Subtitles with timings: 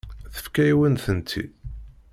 [0.33, 1.53] Tefka-yawen-tent-id.